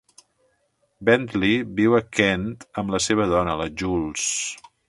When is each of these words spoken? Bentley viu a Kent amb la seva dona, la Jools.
Bentley 1.09 1.53
viu 1.81 1.97
a 1.99 2.01
Kent 2.21 2.49
amb 2.83 2.97
la 2.97 3.03
seva 3.09 3.31
dona, 3.37 3.59
la 3.63 3.73
Jools. 3.83 4.29